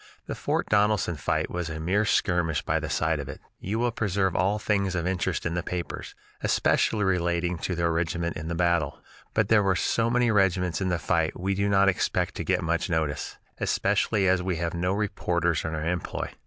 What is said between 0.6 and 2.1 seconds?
Donelson fight was a mere